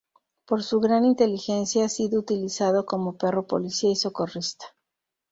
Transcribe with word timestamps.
Por 0.47 0.63
su 0.63 0.79
gran 0.79 1.05
inteligencia 1.05 1.85
ha 1.85 1.87
sido 1.89 2.21
utilizado 2.21 2.87
como 2.87 3.19
perro 3.19 3.45
policía 3.45 3.91
y 3.91 3.95
socorrista. 3.95 4.65